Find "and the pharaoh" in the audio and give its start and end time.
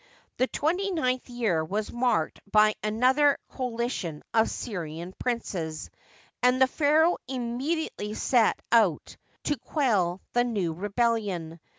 6.41-7.17